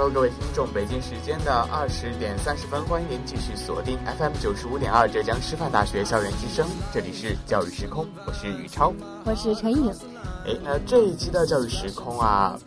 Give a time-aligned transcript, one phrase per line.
[0.00, 8.94] Hello，各位听众，北京时间的二十点三十分，欢迎您继续锁定 FM 九十五点二浙江师范大学校园之声，这里是教育时空，我是宇超。
[9.26, 9.92] 我是陈颖。
[10.46, 12.58] 哎，那这一期的教育时空啊，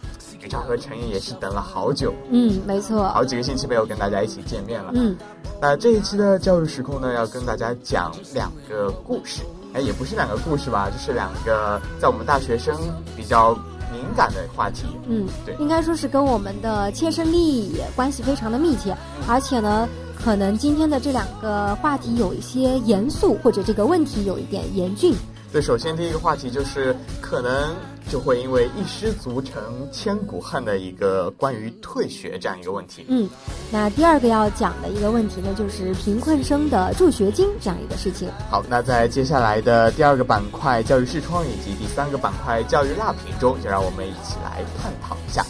[0.42, 3.02] 宇超和陈颖也是等了好久，嗯，没错。
[3.10, 4.92] 好几个星期没有跟大家一起见面了。
[4.94, 5.18] 嗯，
[5.60, 9.42] 那这一期的教育时空呢，要跟大家讲两个故事。
[9.74, 12.78] 哎，也不是两个故事吧，就是两个在我们大学生
[13.16, 13.58] 比较
[14.04, 14.84] 敏感的话题。
[15.08, 18.96] 嗯，对，应该说是跟我们的切身利益关系非常的密切，
[19.28, 25.16] 而且呢，可能今天的这两个话题有一些严肃，或者这个问题有一点严峻。
[25.52, 27.74] 对，首先第一个话题就是可能
[28.10, 33.06] 就会因为一失足成千古恨的一个关于退学这样一个问题。
[33.08, 33.30] 嗯，
[33.72, 38.30] 那第二个要讲的一个问题呢，就是贫困生的助学金这样一个事情。
[38.50, 45.46] 好，那在接下来的第二个板块教育视窗以及第三个板块教育辣评中，就让我们一起来探讨一下。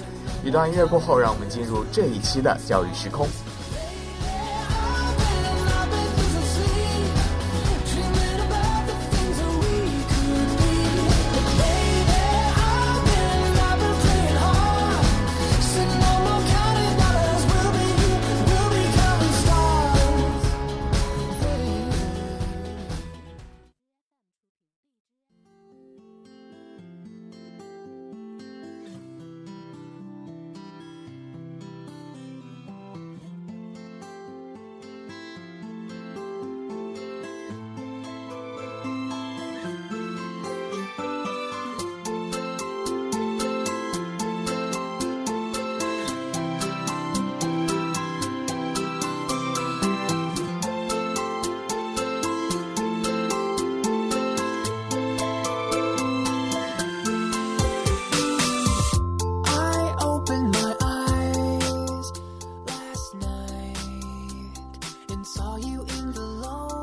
[0.46, 3.26] 一段音乐过后，让我们进入这一期的教育时空。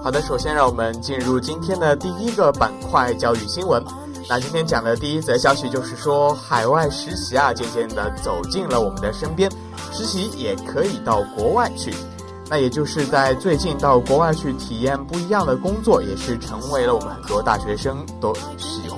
[0.02, 3.84] 好的，首先让我们进入今天的第一个板块教育新闻。
[4.30, 9.50] 那今天讲的第一则消息就是说，海外实习啊，渐渐的走进了我们的身边，
[9.92, 11.94] 实习也可以到国外去。
[12.48, 18.34] 那也就是在最近到国外去体验不一样的工作，也是成为了我们很多大学生都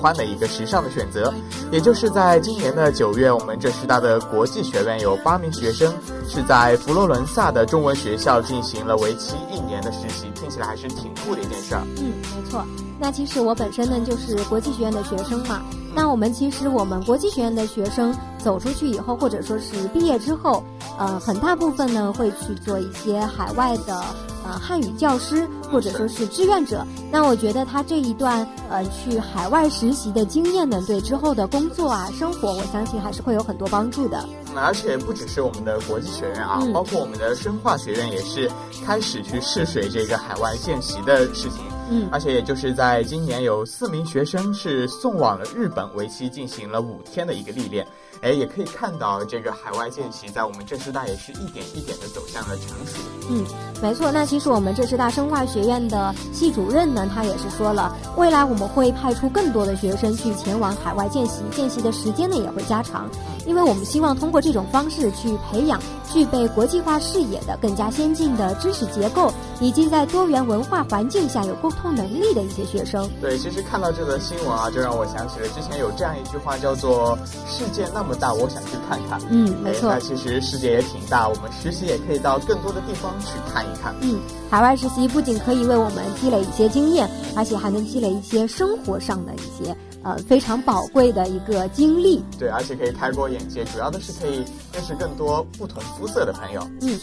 [0.03, 1.33] 欢的一个时尚的选择。
[1.71, 5.93] 也就是在今年的九月，我们浙师大的国际学院有八名学生
[6.27, 11.81] 是在佛罗伦萨的中文学校进行了为期一年的实习，听起来还是挺酷的一件事儿。
[11.97, 12.65] 嗯，没错。
[12.99, 15.61] 那其实我本身呢就是国际学院的学生嘛。
[15.95, 20.63] 那我们其实我们国际学院的学生走出去以后，或者说是毕业之后，
[20.97, 24.03] 呃，很大部分呢会去做一些海外的
[24.43, 26.85] 呃汉语教师，或者说是志愿者。
[27.11, 34.17] 那我觉得他这一段呃去海外实习的经验呢，对之后的工作啊、生活，我相信还是会有很多帮助的。
[34.27, 38.47] 嗯而且不只是我们的国际学院啊，嗯包括我们的生化学院也是
[38.85, 41.61] 开始去试水这个海外见习的事情。
[41.89, 47.85] 嗯而且也就是在今年，有四名学生是送往了日本，为期进行了五天的一个历练。
[48.23, 52.97] 哎，也可以看到这个海外见习在我们浙师大也是一点一点的走向了成熟。
[53.29, 53.45] 嗯，
[53.81, 54.09] 没错。
[54.13, 63.09] 那其实我们浙师大生化学院的系主任呢，他也是说了，未来我们会派出更多的学生去前往海外见习，见习的时间呢也会加长，
[63.45, 65.79] 因为我们希望通过这种方式去培养
[66.11, 73.09] 具备国际化视野的、更加先进的知识结构，以及在多元文化环境下有沟通能力的一些学生。
[73.21, 77.17] 对，其实看到这则新闻啊，就让我想起了之前有这样一句话，叫做
[77.47, 79.19] “世界那么大，我想去看看”。
[79.29, 79.97] 嗯，没错。
[79.99, 83.93] 其实世界也挺大，我们实习也可以到更多的地方去看一看。
[84.01, 84.19] 嗯，
[84.49, 92.23] 海外实习不仅可以为我们积累一些经验，而且还能积累一些生活上的一些呃非常宝贵的一个经历。
[92.37, 96.61] 对，而且可以开阔眼界，主要的是可以认识更多不同肤色的朋友。
[96.81, 96.99] 嗯，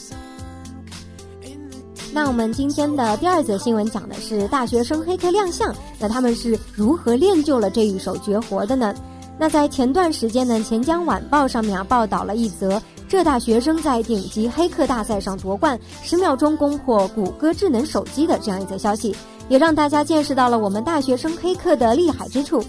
[2.13, 8.95] 那我们今天的第二则新闻讲的是大学生黑客亮相，那他们是如何练就了这一手绝活的呢？
[9.39, 19.17] 那在前段时间呢，《钱江晚报》上面啊报道了一则浙大学生在顶级黑客大赛上夺冠，十秒钟攻破谷歌智能手机的这样一则消息，
[19.49, 22.63] 也让大家见识到了我们大学生黑客的厉害之处。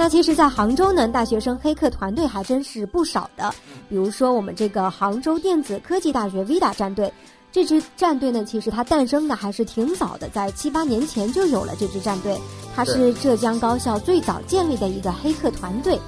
[0.00, 3.52] 那其实，在杭州呢，大学生黑客团队还真是不少的，
[3.88, 7.12] 比如说我们这个杭州电子科技大学 VIDA 战队。
[7.50, 12.38] 这支战队呢，其实它诞生的还是挺早的，在七八年前就有了这支战队。
[12.76, 15.98] 它是浙江高校最早建立的一个黑客团队，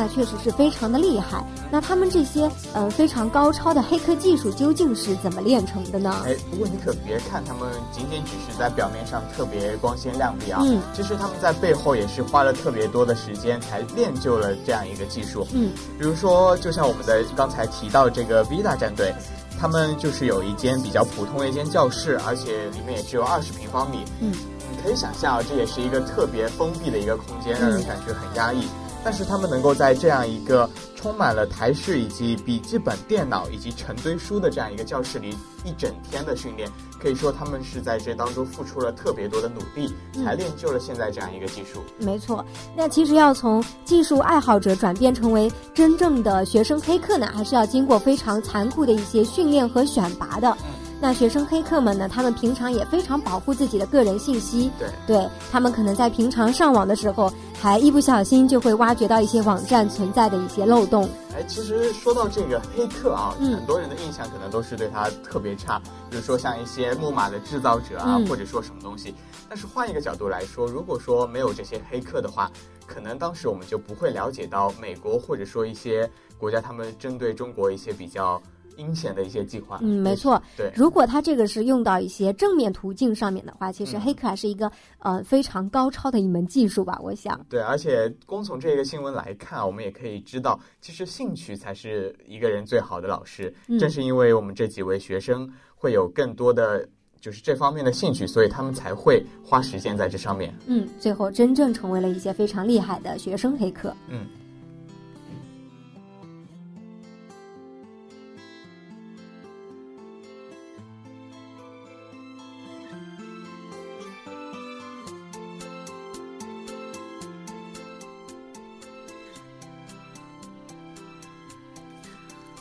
[0.00, 1.44] 那确实是非常的厉害。
[1.70, 6.22] 那他们这些呃非常高超的黑客技术究竟是怎么练成的呢？
[6.24, 15.46] 哎，不过你可别看他们仅仅只是在表面上特别光鲜亮丽啊，嗯，其实他们在背后也是花了特别多的时间才练就了这样一个技术。
[15.52, 19.12] 嗯，比如说，就像我们的刚才提到这个 VIDA 战队。
[19.60, 23.98] 他们就是有一间比较普通的一间教室，而且里面也只有二十平方米。
[24.20, 28.66] 嗯，你可以想象，这也是一个特别封闭的一个空间，让人感觉很压抑。
[29.02, 36.70] 但是他们能够在这样一个充满了台式以及笔记本电脑以及成堆书的这样一个教室里一整天的训练，
[37.00, 39.94] 可以说他们是在这当中付出了特别多的努力，
[40.24, 41.80] 才练就了现在这样一个技术。
[41.98, 42.44] 没错，
[42.76, 50.56] 那其实要从技术爱好者转变成为真正的学生黑客呢，还是要经过非常残酷的一些训练和选拔的。
[51.02, 52.06] 那学生黑客们呢？
[52.06, 54.70] 他们平常也非常保护自己的个人信息。
[54.78, 61.08] 对，对他们可能在平常上网的时候，还一不小心就会挖掘到一些网站存在的一些漏洞。
[61.34, 65.80] 哎，其实说到这个黑客啊，嗯很多人的印象可能都是对他特别差，
[66.10, 69.14] 比如说像一些木马的制造者啊，嗯或者说什么东西。
[69.48, 72.50] 但是换一个角度来说，如果说没有这些黑客的话，
[72.86, 78.40] 可能当时我们就不会了解到美国或者说一些国家他们针对中国一些比较
[78.80, 79.78] 阴险的一些计划。
[79.82, 80.42] 嗯，没错。
[80.56, 87.38] 对，如果他这个是用到一些正面途径上面的话，其实嗯黑客还是一个呃非常高超的一门技术吧，我想。
[87.48, 93.54] 对，而且光从这个新闻来看，我们也可以知道，其实兴趣才是一个人最好的老师。
[93.68, 96.88] 嗯正是因为我们这几位学生会有更多的
[97.20, 100.54] 就是这方面的兴趣，所以他们才会花时间在这上面。
[100.66, 103.94] 嗯，最后真正成为了一些非常厉害的学生黑客。
[104.08, 104.26] 嗯。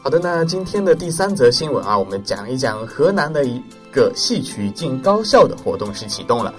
[0.09, 3.61] 好的，那今天的第三则新闻啊，我们讲一讲河南的一
[3.91, 6.51] 个戏曲进高校的活动是启动了。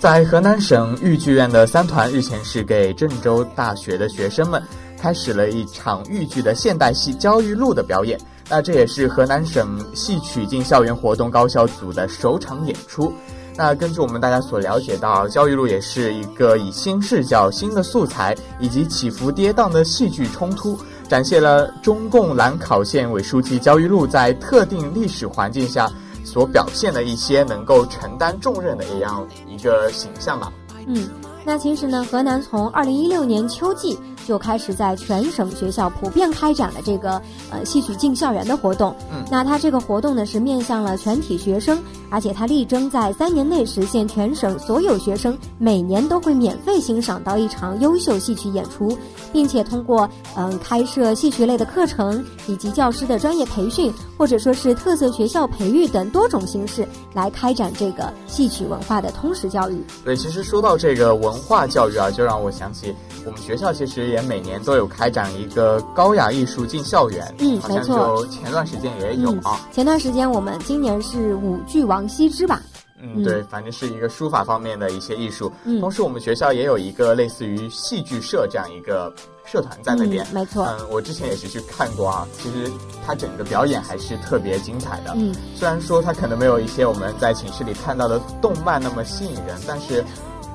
[0.00, 4.60] 在河南省豫剧院的三团日前是给郑州大学的学生们
[4.98, 8.18] 开始了一场豫剧的现代戏《焦裕禄》的表演。
[8.48, 13.12] 那这也是河南省戏曲进校园活动高校组的首场演出。
[13.56, 20.76] 那根据我们大家所了解到，《焦裕禄》也是一个以新视角、新的素材以及起伏跌宕的戏剧冲突，
[21.08, 25.90] 展现了中共兰考县委书记焦裕禄在特定历史环境下
[26.24, 30.52] 所表现的一些能够承担重任的一样一个形象吧。
[30.88, 31.08] 嗯，
[31.44, 37.20] 那其实呢，河南从二零一六年秋季就开始在全省学校普遍开展了这个
[37.50, 38.94] 呃戏曲进校园的活动。
[39.10, 41.76] 嗯那它这个活动呢是面向了全体学生，
[42.10, 48.96] 而且他力争在三年内实现全省所有学生每年都会免费欣赏到一场优秀戏曲演出，
[49.32, 59.82] 并且通过嗯、开设戏曲类的课程以及教师的专业培训，或者说是特色学校培育等多种形式来开展这个戏曲文化的通识教育。
[60.04, 69.60] 对，其实说到这个文化教育啊，就让我想起我们学校其实也每年都有开展一个高雅艺术进校园，嗯没错前段时间也有啊。
[69.72, 72.60] 前段时间我们今年是舞剧王羲之吧？
[73.00, 75.52] 嗯，嗯对，反正是一个书法方面的一些艺术。
[75.64, 80.26] 嗯同时，我们学校也有一个类似于戏剧社这样一个社团在那边。
[80.30, 80.64] 嗯，没错。
[80.64, 82.72] 嗯，我之前也是去看过啊，其实
[83.06, 85.12] 它整个表演还是特别精彩的。
[85.14, 90.02] 嗯，虽然说它可能没有一些我们在寝室里看到的动漫那么吸引人，但是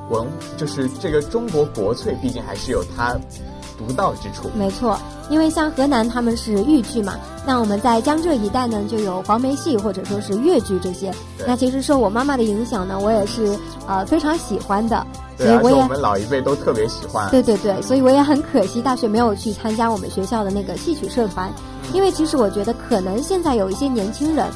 [0.10, 3.16] 文就是这个中国国粹，毕竟还是有它
[3.88, 4.50] 独到之处。
[4.56, 4.98] 没错，
[5.30, 11.14] 因为像河南他们是豫剧嘛，那我们在江浙一带呢就有黄梅戏或者说是越剧这些。
[11.48, 13.58] 那其实受我妈妈的影响呢，我也是
[13.88, 15.06] 呃非常喜欢的，
[15.38, 17.30] 所以，我也我们老一辈都特别喜欢。
[17.32, 24.48] 对对对，所以我也很可惜大学没有去参加我们学校的那个戏曲社团，嗯因为其实我觉得可能现在有一些年轻人。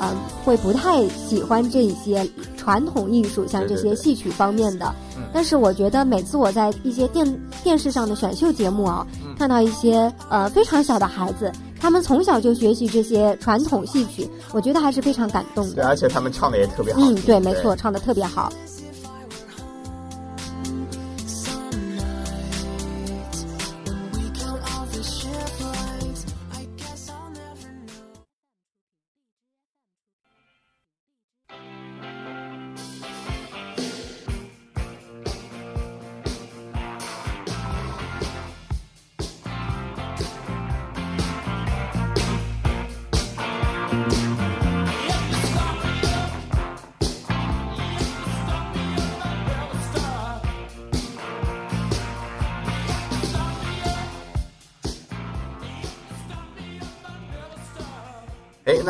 [0.00, 4.86] 嗯，会不太喜欢这一些传统艺术，像这些戏曲方面的。
[5.16, 15.88] 嗯但是我觉得每次我在一些电电视上的选秀节目啊，嗯看到一些呃非常小的孩子他们从小就学习这些传统戏曲，我觉得还是非常感动的对，的。
[15.88, 17.00] 而且他们唱的也特别好。
[17.02, 18.50] 嗯，对，没错，唱的特别好。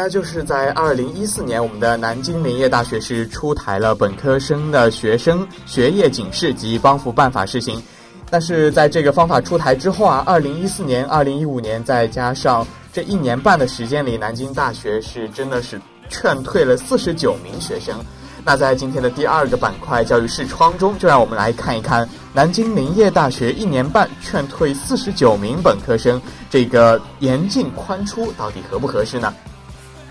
[0.00, 7.82] 那就是在二零一四年，我们的南京林业大学是出台了本科生的学生学业警示及帮扶办法试行。
[8.30, 17.98] 但是在这个方法出台之后啊，二零一四年、二零一五年，再加上这一年半的时间里，南京大学是真的是劝退了四十九名学生。
[18.44, 29.34] 那在今天的第二个板块教育视窗中，就让我们来看一看南京林业大学一年半劝退四十九名本科生，这个严进宽出到底合不合适呢？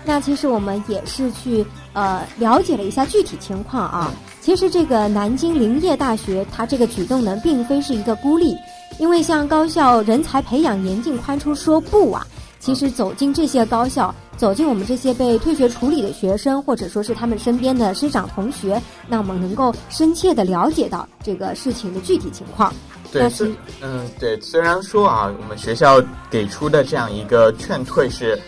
[0.08, 1.62] 那其实我们也是去
[1.92, 4.10] 呃了解了一下具体情况啊。
[4.40, 8.56] 其实这个南京林业大学它这个举动呢，并非是一个孤立，
[8.98, 12.26] 因为像高校人才培养严进宽出说不啊，
[12.58, 22.72] 其实走进这些高校，走进我们这些被退学处理的学生，或者说是他们身边的师长同学，那我们能够深切的了解到这个事情的具体情况。
[23.12, 28.40] 对，是嗯对，虽然说啊，我们学校给出的这样一个劝退是，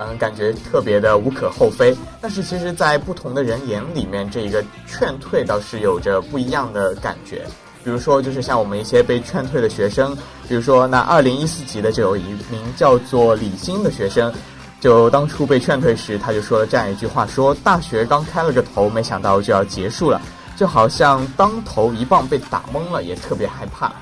[0.00, 7.44] 嗯，感觉特别的无可厚非，但是其实，在不同的人眼里面，这一个劝退倒是有着不一样的感觉。
[7.82, 10.16] 比如说，就是像我们一些被劝退的学生，
[10.48, 14.32] 比如说那二零一四级的就有一名叫做李欣的学生，
[14.80, 20.20] 就当初被劝退时，他就说了这样一句话：说大学刚开了个头，没想到就要结束了，
[20.54, 23.92] 就好像当头一棒被打懵了，也特别害怕。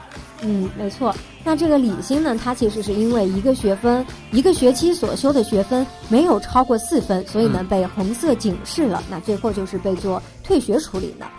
[0.43, 1.15] 嗯，没错。
[1.43, 9.03] 那这个李欣呢，他其实是因为一个学分、一个学期所修的学分没有超过四分，所以呢被红色警示了。
[9.11, 11.31] 那最后就是被做退学处理了。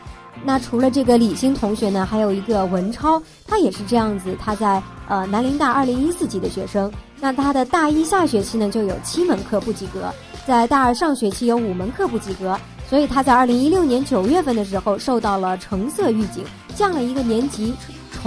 [0.43, 4.35] 那除了这个李欣同学呢，还有一个文超，他也是这样子。
[4.39, 10.13] 他在呃南林大二零一四级的学生，那他的大一下学期呢就有七门课不及格，
[10.45, 12.57] 在大二上学期有五门课不及格，
[12.89, 16.43] 所以他在二零一六年九月份的时候受到了橙色预警，
[16.75, 17.73] 降了一个年级，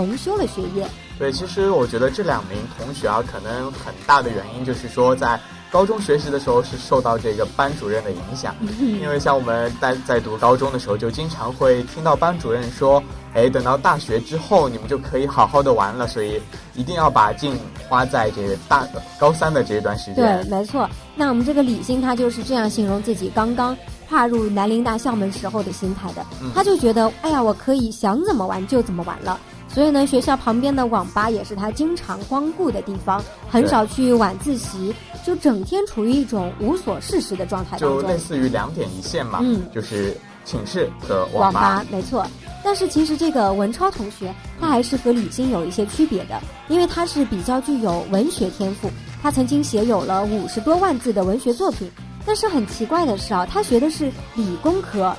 [0.01, 0.89] 重修了学业。
[1.19, 5.39] 对，其实我觉得这两名同学啊，可能很大的原因就是说，在
[5.71, 13.03] 高中学习的时候是受到这个班主任的影响，因为像我们在在读高中的时候，就经常会听到班主任说，
[13.35, 16.41] 哎，等到大学之后，你们就可以好好的玩了，所以
[16.75, 17.55] 一定要把劲
[17.87, 18.89] 花在这个大
[19.19, 20.89] 高三的这一段时间对，没错。
[21.15, 23.77] 那我们这个李欣他就是这样形容自己刚刚
[24.09, 26.25] 跨入南林大校门时候的心态的。
[26.41, 29.39] 嗯他就觉得，哎呀，我可以想怎么玩就怎么玩了。
[29.73, 34.93] 所以呢，学校旁边的网吧也是他经常光顾的地方，很少去晚自习，
[35.25, 38.19] 就整天处于一种无所事事的状态当中就类。
[38.19, 41.61] 似于两点一线嘛，嗯就是寝室和网吧。
[41.61, 42.27] 吧没错。
[42.63, 48.91] 但是其实这个文超同学，他还是和李欣有一些区别的，因为他是比较具有文学天赋，
[49.23, 51.91] 他曾经写有了五十多万字的文学作品。
[52.27, 55.17] 但是很奇怪的是啊，他学的是理工科，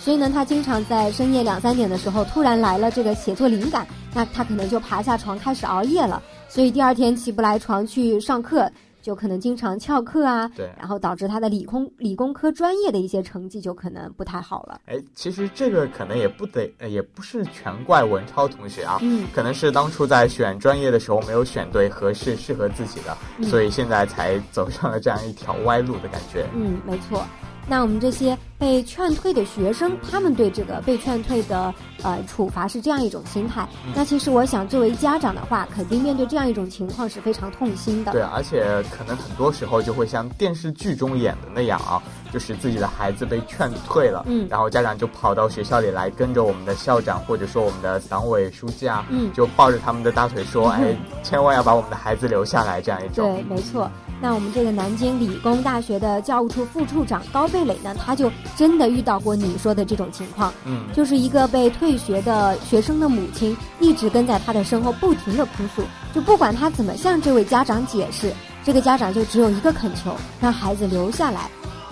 [0.00, 8.70] 所以呢，他经常在深夜两三点的时候突然来了这个写作灵感，那他可能就爬下床开始熬夜了，所以第二天起不来床去上课，
[9.02, 14.80] 就可能经常翘课啊，对然后导致他的理工理工科专业的一些成绩就可能不太好了。
[14.86, 26.46] 哎，其实这个可能也不得，呃也不是全怪文超同学啊，嗯可能是当初在选专业的时候没有选对合适适合自己的，嗯所以现在才走上了这样一条歪路的感觉。
[26.54, 27.22] 嗯，没错。
[27.68, 33.66] 那我们这些被劝退的学生，他们对这个被劝退的呃处罚是这样一种心态。
[33.86, 38.12] 嗯那其实我想，作为家长的话，肯定面对这样一种情况是非常痛心的。
[38.12, 42.00] 对，而且可能很多时候就会像电视剧中演的那样啊，
[42.30, 53.34] 就是自己的孩子被劝退了，嗯然后家长就跑到学校里来，跟着我们的校长或者说我们的党委书记啊，嗯就抱着他们的大腿说，嗯 哎，千万要把我们的孩子留下来，这样一种。
[53.34, 53.90] 对，没错。
[54.22, 65.82] 那我们这个南京理工大学的教务处副处长高贝磊呢，他就真的遇到过你说的这种情况，嗯，就是一个被退学的学生的母亲一直跟在他的身后，不停的哭诉，
[66.14, 68.32] 就不管他怎么向这位家长解释，
[68.64, 71.50] 这个家长就只有一个恳求，让孩子留下来。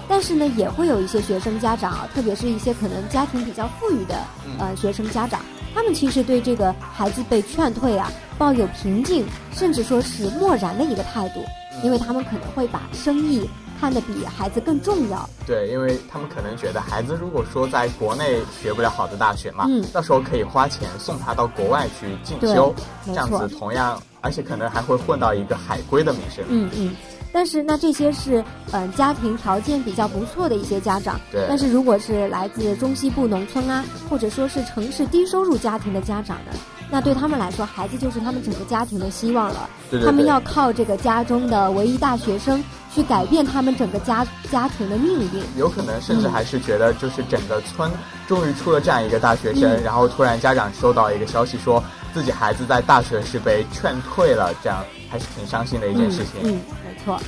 [0.08, 4.16] 但是呢，也会有一些学生家长啊，特别是一些可能家庭比较富裕的
[4.58, 5.40] 呃学生家长，
[5.74, 11.40] 他们其实对这个孩子被劝退啊，抱有平静甚至说是漠然的一个态度。
[11.84, 13.48] 因为他们可能会把生意
[13.78, 15.28] 看得比孩子更重要。
[15.46, 22.74] 对，因为他们可能觉得孩子如果说在国内学不了好的大学嘛，嗯到时候可以花钱送他到国外去进修，
[23.06, 26.44] 这样子同样，而且可能还会混到一个海归的名声。
[26.48, 26.96] 嗯嗯。
[27.30, 28.40] 但是那这些是
[28.72, 36.52] 嗯、呃家庭条件比较不错的一些家长，对但是如果是来自中西部农村啊，或者说是城市低收入家庭的家长呢，
[36.90, 39.68] 那对他们来说，孩子就是他们整个家庭的希望了。
[39.90, 42.62] 对对对他们要靠这个家中的唯一大学生
[42.94, 45.42] 去改变他们整个家家庭的命运。
[45.56, 47.90] 有可能甚至还是觉得，就是整个村
[48.26, 51.82] 终于出了这样一个大学生，嗯然后突然家长收到一个消息，说
[52.14, 56.40] 自己孩子在大学是被劝退了，这样还是挺伤心的一件事情。
[56.42, 57.20] 嗯，嗯没错。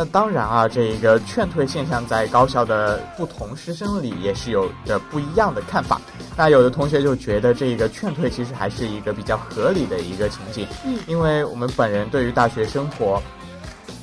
[0.00, 6.00] 那当然啊，这个劝退现象在高校的不同师生里也是有着不一样的看法。
[6.34, 13.22] 那有的同学就觉得这个劝退其实还是一个比较合理的一个情景，嗯因为我们本人对于大学生活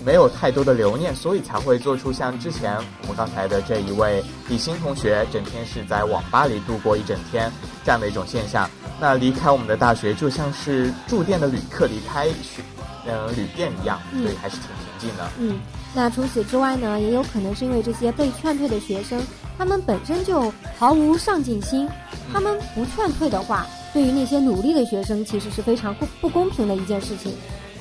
[0.05, 7.51] 没有太多的留念，所以才会做出像之前我们刚才的这一位李欣同学，整天是在网吧里度过一整天
[7.83, 8.69] 这样的一种现象。
[8.99, 12.61] 那离开我们的大学，就像是住店的旅客离开学
[13.07, 15.27] 呃旅店一样，嗯所以还是挺平静的。
[15.39, 15.59] 嗯，
[15.93, 19.19] 那除此之外呢，也有可能是因为这些被劝退的学生，
[19.57, 21.89] 他们本身就毫无上进心，
[22.31, 27.33] 他们不劝退的话，对于那些努力的学生，其实是非常不不公平的一件事情。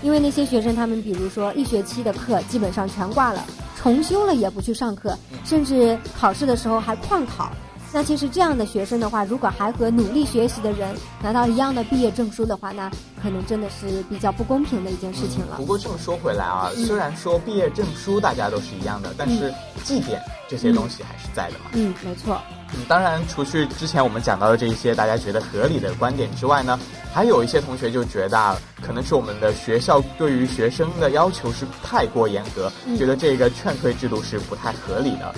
[0.03, 3.45] 因为那些学生，他们比如说一学期的课基本上全挂了，
[3.77, 7.51] 重修了也不去上课，甚至考试的时候还旷考。
[7.97, 12.91] 那其实这样的学生的话，如果还和努力学习的人拿到一样的毕业证书的话，那
[13.23, 15.65] 可能真的是比较不公平的一件事情了不。
[15.65, 19.51] 过这么说回来啊，嗯虽然说毕业证书大家都是一样的，但是
[19.83, 21.71] 绩点这些东西还是在的嘛。
[21.73, 22.39] 嗯，没错。
[22.75, 26.79] 嗯，当然，除去之前我们讲到的这一些大家觉得合理的观点之外呢，
[27.15, 35.35] 还有一些同学就觉得啊，可能是我们的学校对于学生的要求是太过严格，嗯觉得这个劝退制度是不太合理的。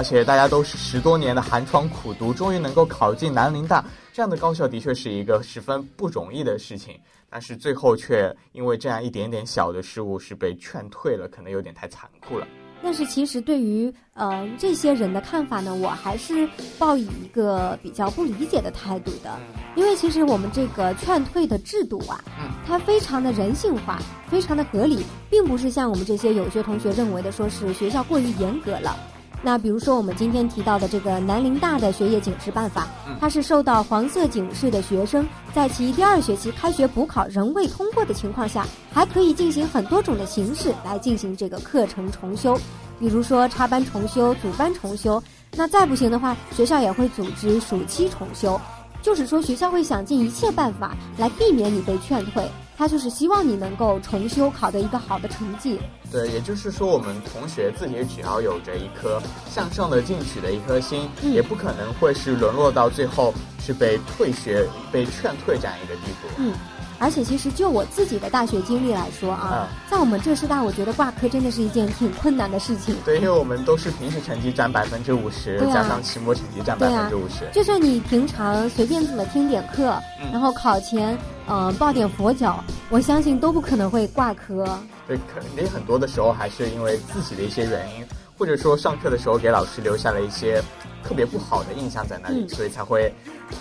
[0.00, 3.84] 而且大家都是十多年的寒窗苦读，终于能够考进南林大，
[4.14, 6.98] 这样的高校的确是一个十分不容易的事情。
[7.28, 12.48] 但是最后却因为这样一点点小的失误是被劝退了，可能有点太残酷了。
[12.82, 19.38] 但是其实对于呃这些人的看法呢，我还是抱以一个比较不理解的态度的，
[19.76, 28.96] 因为其实我们这个劝退的制度啊，嗯它非常的人性化，非常的合理，并不是像我们这些有些同学认为的，说是学校过于严格了。
[29.42, 32.86] 那比如说我们今天提到的这个南林大的学业警示办法，
[33.18, 42.54] 它是受到黄色警示的学生在其第二学期开学补考仍未通过的情况下，还可以进行很多种的形式来进行这个课程重修，
[42.98, 45.22] 比如说插班重修、组班重修。
[45.56, 48.60] 那再不行的话，学校也会组织暑期重修，
[49.02, 52.48] 就是说学校会想尽一切办法来避免你被劝退，
[52.80, 55.78] 他就是希望你能够重修，考得一个好的成绩。
[56.10, 66.28] 对，也就是说，我们同学自己只要有着一颗向上的进取的一颗心，嗯也不可能会是沦落到最后是被退学、被劝退这样一个地步。
[66.38, 66.54] 嗯，
[67.00, 72.94] 而且其实就我自己的大学经历来说啊，在我们浙师大，我觉得挂科真的是一件挺困难的事情。
[73.04, 77.48] 对，因为我们都是平时成绩占百分之五十，啊加上期末成绩占百分之五十。
[77.52, 84.78] 就算你平常随便怎么听点课，嗯然后考前嗯、呃抱点佛脚，我相信都不可能会挂科。
[85.08, 88.06] 对，肯定很多的时候还是因为自己的一些原因，
[88.38, 90.62] 或者说上课的时候给老师留下了一些
[91.02, 93.12] 特别不好的印象在那里，嗯所以才会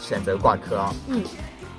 [0.01, 0.93] 选择挂科啊。
[1.07, 1.23] 嗯，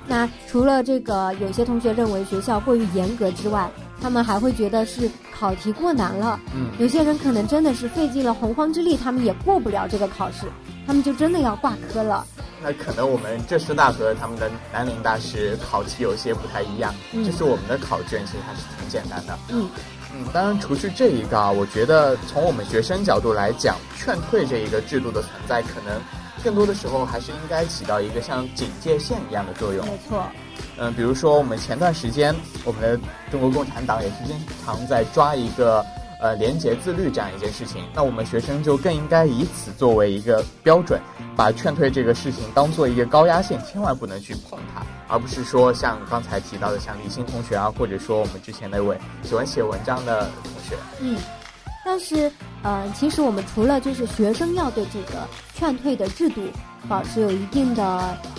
[0.07, 3.69] 那除了这个，有些同学认为学校过于严格之外，
[4.01, 6.39] 他们还会觉得是考题过难了。
[6.55, 10.47] 嗯有些人可能真的是费尽了洪荒之力，他们也过不了这个考试，
[10.85, 12.25] 他们就真的要挂科了。
[12.63, 19.37] 那可能我们浙师大和他们的南林大是考题有些不太一样，嗯就是我们的考卷其实还是挺简单的。
[19.49, 19.69] 嗯
[20.13, 26.01] 嗯，当然除去这一个啊，我觉得从我们学生角度来讲，劝退这一个制度的存在，可能
[26.43, 29.85] 更多的时候还是应该起到一个像警戒线一样的作用。
[29.85, 30.23] 没错。
[30.77, 32.99] 嗯，比如说我们前段时间，我们的
[33.29, 35.85] 中国共产党也是经常在抓一个
[36.19, 40.99] 呃廉洁自律这样一件事情，那我们学生就更应该以此作为一个标准，
[41.35, 51.17] 把劝退这个事情当做一个高压线，千万不能去碰它，而不是说像刚才提到的像李欣同学啊，或者说我们之前那位喜欢写文章的同学，嗯，
[51.83, 52.31] 但是，
[52.63, 56.41] 呃，其实我们除了就是学生要对这个劝退的制度
[56.87, 57.83] 保持有一定的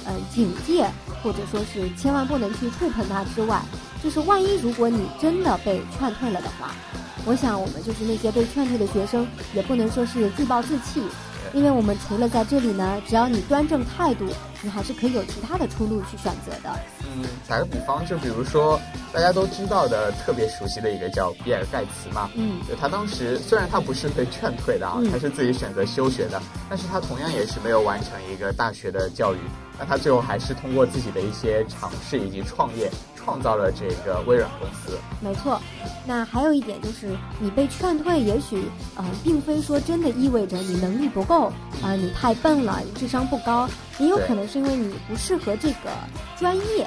[0.04, 0.88] 呃警戒，
[1.22, 3.60] 或者说是千万不能去触碰它之外，
[4.02, 6.70] 就是万一如果你真的被劝退了的话，
[7.24, 11.02] 我想我们就是那些被劝退的学生，也不能说是自暴自弃，
[11.54, 14.26] 因为我们除了在这里呢，只要你端正态度，
[14.62, 16.74] 你还是可以有其他的出路去选择的。
[17.04, 18.80] 嗯，打个比方，就比如说
[19.12, 29.38] 大家都知道的、特别熟悉的一个叫比尔盖茨嘛，嗯，就他当时虽然他不是被劝退的啊，嗯他是自己选择休学的，但是他同样也是没有完成一个大学的教育，
[29.78, 32.90] 那他最后还是通过自己的一些尝试以及创业，
[33.24, 34.98] 创造了这个微软公司。
[35.20, 35.60] 没错，
[36.06, 37.08] 那还有一点就是，
[37.38, 38.64] 你被劝退，也许
[38.96, 45.90] 呃，并非说真的意味着你能力不够，啊、你太笨了，你智商不高，也有可能是因为你不适合这个
[46.38, 46.86] 专业。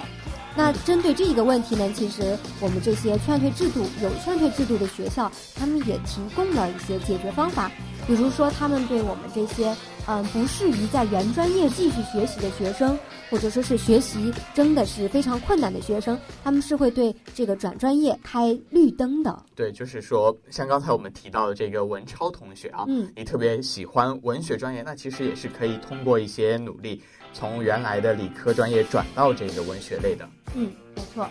[0.58, 7.70] 那针对这一个问题呢，其实我们这些劝退制度有劝退制度的学校，他们也提供了一些解决方法，
[8.08, 9.76] 比如说他们对我们这些
[10.08, 12.98] 嗯、不适宜在原专业继续学习的学生，
[13.30, 19.44] 或者说是学习真的是非常困难的学生，他们是会对这个转专业开绿灯的。
[19.56, 27.02] 对，就是说，像刚才我们提到的这个文超同学啊，嗯你特别喜欢文学专业，那其实也是可以通过一些努力，
[27.34, 30.30] 从原来的理科专业转到这个文学类的。
[30.54, 31.28] 嗯，没错。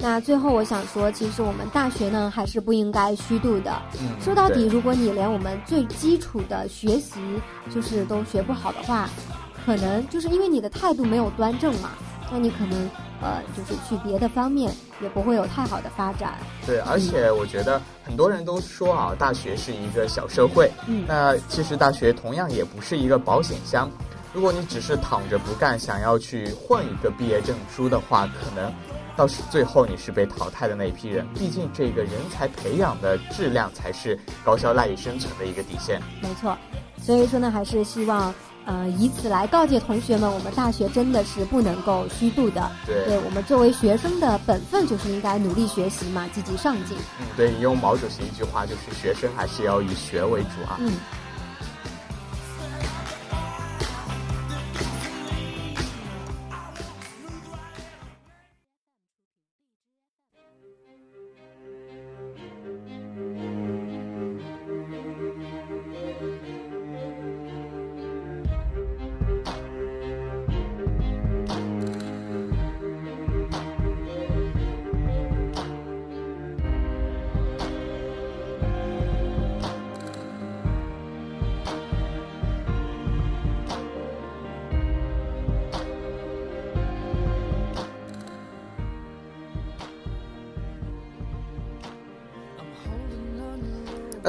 [0.00, 3.82] 那最后我想说，其实我们大学呢还是不应该虚度的。
[4.00, 7.20] 嗯，说到底，如果你连我们最基础的学习
[7.74, 9.10] 就是都学不好的话，
[9.66, 11.90] 可能就是因为你的态度没有端正嘛，
[12.30, 12.88] 那你可能
[13.20, 16.38] 呃就是去别的方面也不会有太好的发展。
[16.64, 20.70] 对，而且我觉得很多人都说啊，大学是一个小社会。
[20.86, 23.90] 嗯那其实大学同样也不是一个保险箱。
[24.32, 28.72] 如果你只是躺着不干，想要去混一个毕业证书的话，可能
[29.18, 31.26] 到是最后你是被淘汰的那一批人。
[31.34, 36.00] 毕竟这个人才培养的质量才是高校赖以生存的一个底线。
[36.22, 36.56] 没错，
[37.02, 38.32] 所以说呢，还是希望
[38.64, 42.70] 呃以此来告诫同学们，我们大学真的是不能够虚度的。
[42.86, 46.96] 对，对我们作为学生的本分就是应该努力学习嘛，积极上进。
[47.18, 50.78] 嗯，对，引用毛主席一句话，就是学生还是要以学为主啊。
[50.78, 50.92] 嗯。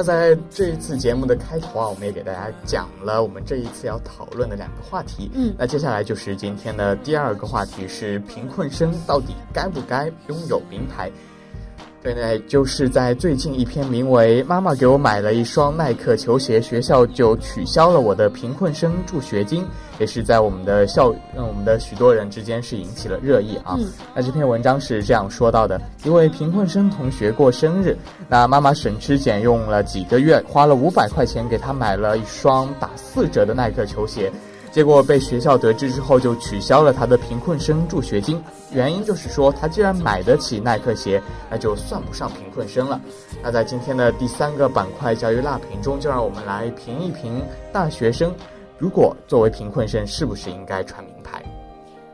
[0.00, 5.30] 那在这一次节目的开头啊，我们也给大家讲了我们这一次要讨论的两个话题。
[5.34, 11.10] 嗯那接下来就是今天的第二个话题是贫困生到底该不该拥有名牌？
[12.02, 19.62] 对呢，就是在最近一篇名为《妈妈给我买了一双耐克球鞋，学校就取消了我的贫困生助学金》，
[19.98, 23.76] 也是在我们的校，嗯，我们的许多人之间是引起了热议啊。
[23.78, 27.94] 嗯那这篇文章是这样说到的：一位贫困生同学过生日，
[28.30, 34.32] 那妈妈省吃俭用了几个月，花了五百块钱给他买了一双打四折的耐克球鞋。
[34.70, 38.40] 结果被学校得知之后，就取消了他的贫困生助学金。
[38.72, 43.00] 原因就是说，他既然买得起耐克鞋，那就算不上贫困生了。
[43.42, 48.32] 那在今天的第三个板块教育辣评中，就让我们来评一评大学生，
[48.78, 51.42] 如果作为贫困生，是不是应该穿名牌？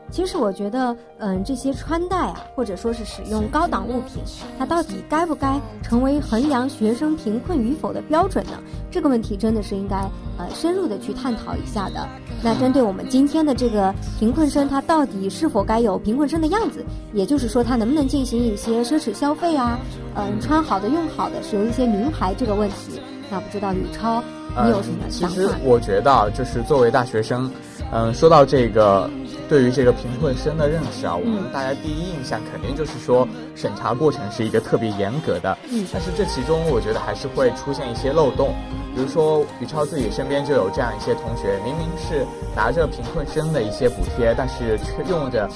[0.09, 4.21] 其实我觉得，嗯，这些穿戴啊，或者说是使用高档物品，
[4.57, 8.51] 它到底该不该成为衡量学生贫困与否的标准呢？
[8.89, 9.97] 这个问题真的是应该
[10.37, 12.07] 呃深入的去探讨一下的。
[12.41, 16.85] 那针对我们今天的这个贫困生，他到底是否该有贫困生的样子？
[17.13, 19.79] 也就是说，他能不能进行一些奢侈消费啊？
[20.15, 24.23] 嗯，穿好的、用好的，使用一些名牌这个问题，那不知道宇超
[24.63, 25.41] 你有什么想法其？
[25.41, 27.51] 实我觉得啊，就是作为大学生，
[27.91, 29.09] 嗯，说到这个
[29.49, 35.57] 对于这个贫困生的认识啊，我们嗯大家第一印象肯定就是说审查过程是一个特别严格的。
[35.71, 38.53] 嗯但是这其中我觉得还是会出现一些漏洞，
[38.93, 45.49] 比如说宇超自己身边就有这样一些同学，明明是拿着贫困生的一些补贴，但是却用着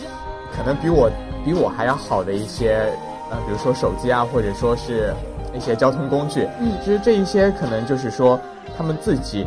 [0.56, 1.12] 可能比我
[1.44, 2.94] 比我还要好的一些，
[3.30, 5.14] 呃，比如说手机啊，或者说是
[5.54, 6.48] 一些交通工具。
[6.60, 8.40] 嗯其实这一些可能就是说
[8.78, 9.46] 他们自己。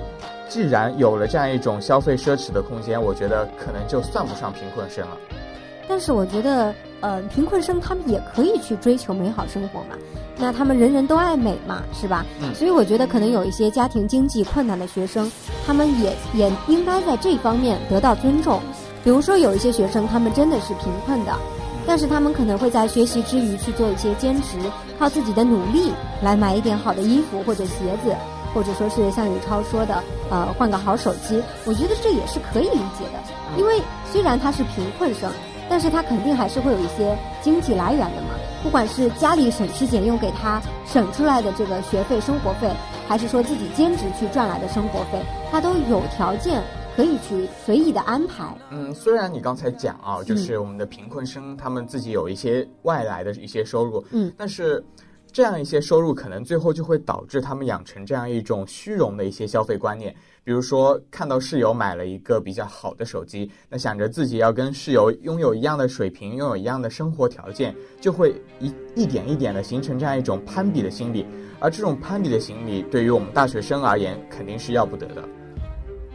[0.48, 5.16] 既然有了这样一种消费奢侈的空间，我觉得可能就算不上贫困生了。
[5.88, 9.96] 但是我觉得，呃，贫困生他们也可以去追求美好生活嘛。
[10.37, 12.24] 那他们人人都爱美嘛，是吧？
[12.40, 15.30] 嗯所以我觉得可能有一些家庭经济困难的学生，
[15.66, 18.61] 他们也也应该在这方面得到尊重。
[19.04, 21.33] 比如说有一些学生，他们真的是贫困的，
[21.87, 24.57] 但是他们可能会在学习之余去做一些兼职，
[24.98, 28.14] 靠自己的努力来买一点好的衣服或者鞋子。
[28.54, 33.58] 或者说是像宇超说的，呃，换个好手机，我觉得这也是可以理解的。
[33.58, 35.30] 因为虽然他是贫困生，
[35.68, 38.28] 但是他肯定还是会有一些经济来源的嘛。
[38.62, 42.70] 不管是家里省吃俭用给他省出来的这个学费、生活费，
[43.06, 46.62] 还是说自己兼职去赚来的生活费，他都有条件
[46.96, 48.44] 可以去随意的安排。
[48.70, 54.82] 嗯，虽然你刚才讲啊，就是我们的贫困生他们自己有一些外来的一些收入，嗯，但是。
[55.35, 60.14] 这样一些收入，可能最后就会导致他们养成这样一种虚荣的一些消费观念。
[60.44, 71.27] 比如说，看到室友买了一个比较好的手机，那想着自己要跟室友拥有一样的水平，拥有一样的生活条件，就会一一点一点的形成这样一种攀比的心理。
[71.59, 75.29] 而这种攀比的心理，对于我们大学生而言，肯定是要不得的。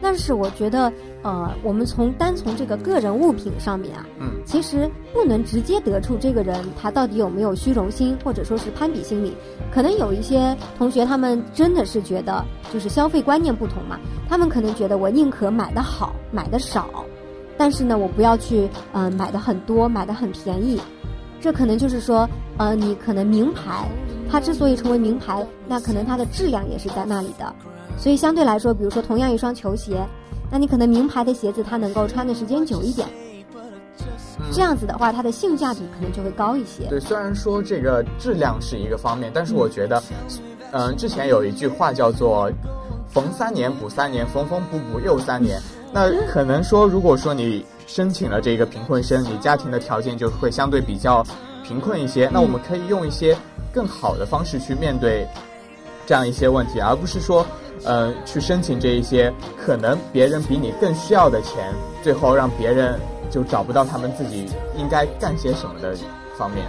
[0.02, 9.34] 但是我觉得，呃，我们从单从这个个人物品上面啊，嗯，其实不能直接得出这个人他到底有没有虚荣心，或者说是攀比心理。
[9.70, 17.04] 可能有一些同学他们真的是觉得，就是消费观念不同嘛，他们可能觉得我宁可买的好，买的少，
[17.58, 20.80] 但是呢，我不要去，呃，买的很多，买的很便宜。
[21.42, 23.88] 这可能就是说，呃，你可能名牌，
[24.30, 27.54] 它之所以成为名牌，那可能它的质量也是在那里的。
[28.00, 30.02] 所以相对来说，比如说同样一双球鞋，
[30.50, 33.06] 那你可能名牌的鞋子它能够穿的时间久一点，
[34.50, 36.86] 这样子的话，它的性价比可能就会高一些。
[36.88, 40.02] 对，虽然说这个质量是一个方面，但是我觉得，
[40.72, 42.50] 嗯，之前有一句话叫做
[43.12, 45.60] “逢三年补三年，缝缝补补又三年”。
[45.92, 51.22] 那可能说，如果说你申请了这个贫困生，你家庭的条件就会相对比较
[51.62, 53.36] 贫困一些，那我们可以用一些
[53.74, 55.28] 更好的方式去面对
[56.10, 57.46] 这样一些问题，而不是说。
[57.82, 64.46] 呃，去申请这一些可能别人比你更需要的钱，最后让别人就找不到他们自己
[64.76, 65.96] 应该干些什么的
[66.36, 66.66] 方面。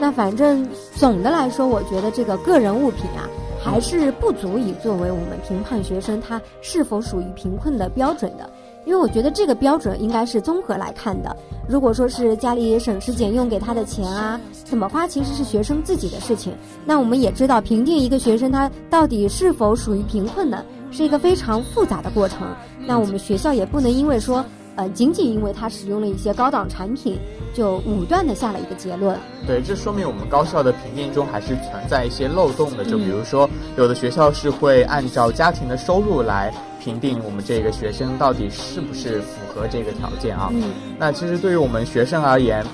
[0.00, 3.30] 那反正总的来说，我觉得这个个人物品啊，
[3.62, 8.50] 还是不足以作为我们评判学生他是否属于贫困的标准的。
[8.88, 11.36] 因为我觉得这个标准应该是综合来看的。
[11.68, 16.54] 如果说是家里省吃俭用给他的钱啊，怎么花其实是学生自己的事情。
[16.86, 22.48] 那我们也知道，评定一个学生他到底是否属于贫困的，是一个非常复杂的过程。
[22.86, 24.42] 那我们学校也不能因为说，
[24.76, 27.18] 呃，仅仅因为他使用了一些高档产品，
[27.52, 29.14] 就武断的下了一个结论。
[29.46, 32.86] 对，这说明我们高校的评定中还是存在一些漏洞的。
[32.86, 33.46] 就比如说，
[33.76, 36.50] 有的学校是会按照家庭的收入来。
[36.80, 40.48] 评定我们这个学生到底是不是符合这个条件啊？
[40.52, 40.62] 嗯，
[40.98, 42.64] 那其实对于我们学生而言，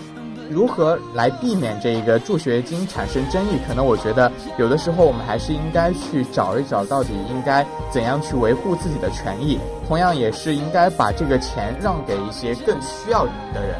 [0.50, 3.58] 如何来避免这个助学金产生争议？
[3.66, 9.58] 可能我觉得有的时候我们还是应该去找一找，到底应该怎样去维护自己的权益。
[9.88, 13.76] 同样也是应该把这个钱让给一些更需要的人。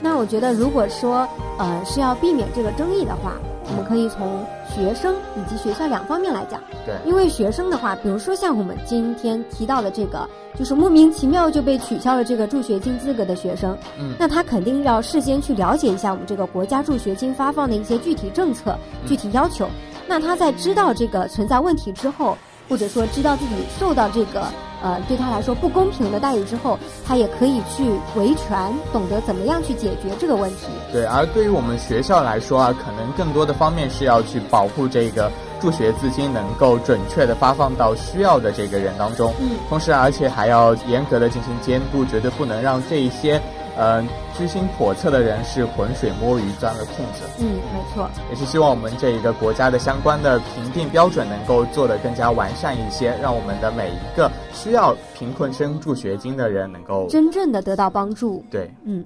[0.00, 3.34] 那我觉得，如果说呃是要避免这个争议的话。
[3.70, 10.28] 我们可以从学生以及学校两方面来讲，对，因为学生的话，比如说像我们今天提到的这个，
[10.58, 19.68] 就是莫名其妙就被取消了这个助学金资格的学生，嗯，那他肯定要事先去了解一下我们这个国家助学金发放的一些具体政策、具体要求。
[20.08, 22.36] 那他在知道这个存在问题之后，
[22.70, 24.44] 或者说知道自己受到这个。
[24.82, 30.68] 呃，对他来说不公平的待遇之后，他也可以去维权，懂得怎么样去解决这个问题。
[30.90, 35.30] 对，而对于我们学校来说啊，可能更多的方面是要去保护这个
[35.60, 39.34] 助学资金能够准确的发放到需要的这个人当中。
[39.38, 43.38] 嗯，同时而且还要严格的进行监督，绝对不能让这一些。
[43.76, 44.02] 呃，
[44.36, 47.22] 居心叵测的人是浑水摸鱼钻了空子。
[47.38, 48.08] 嗯，没错。
[48.28, 58.44] 也是希望我们这一个国家的相关的评定标准能够做得更加完善一些，让我们的每一个需要贫困生助学金的人能够真正的得到帮助。
[58.50, 59.04] 对，嗯。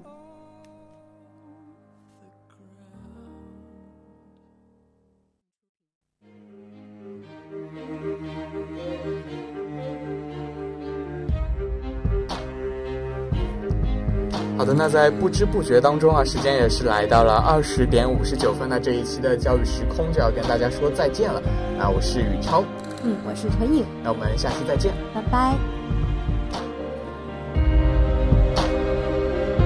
[14.85, 21.41] 那在不知不觉当中啊，时间也是来到了二十点五十九分，那这一期的教育时空就要跟大家说再见了。
[21.75, 22.63] 那我是宇超，
[23.03, 25.74] 嗯，我是陈颖，那我们下期再见，拜拜。